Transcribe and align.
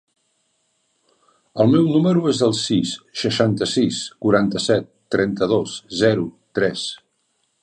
El 1.63 1.69
meu 1.73 1.85
número 1.97 2.23
es 2.33 2.41
el 2.49 2.55
sis, 2.61 2.95
seixanta-sis, 3.27 4.01
quaranta-set, 4.27 4.93
trenta-dos, 5.17 5.81
zero, 6.05 6.31
tres. 6.61 6.93